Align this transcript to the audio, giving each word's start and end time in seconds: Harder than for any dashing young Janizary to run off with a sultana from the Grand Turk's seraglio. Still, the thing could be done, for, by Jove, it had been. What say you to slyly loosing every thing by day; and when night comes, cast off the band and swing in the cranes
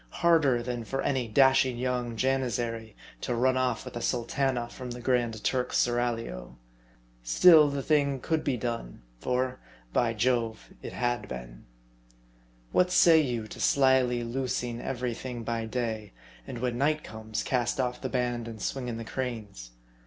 Harder 0.21 0.63
than 0.63 0.83
for 0.83 1.03
any 1.03 1.27
dashing 1.27 1.77
young 1.77 2.15
Janizary 2.15 2.95
to 3.21 3.35
run 3.35 3.55
off 3.55 3.85
with 3.85 3.95
a 3.95 4.01
sultana 4.01 4.67
from 4.67 4.89
the 4.89 4.99
Grand 4.99 5.43
Turk's 5.43 5.77
seraglio. 5.77 6.57
Still, 7.21 7.69
the 7.69 7.83
thing 7.83 8.19
could 8.19 8.43
be 8.43 8.57
done, 8.57 9.03
for, 9.19 9.59
by 9.93 10.15
Jove, 10.15 10.73
it 10.81 10.93
had 10.93 11.27
been. 11.27 11.65
What 12.71 12.89
say 12.89 13.21
you 13.21 13.45
to 13.49 13.59
slyly 13.59 14.23
loosing 14.23 14.81
every 14.81 15.13
thing 15.13 15.43
by 15.43 15.65
day; 15.67 16.13
and 16.47 16.57
when 16.57 16.79
night 16.79 17.03
comes, 17.03 17.43
cast 17.43 17.79
off 17.79 18.01
the 18.01 18.09
band 18.09 18.47
and 18.47 18.59
swing 18.59 18.87
in 18.87 18.97
the 18.97 19.05
cranes 19.05 19.69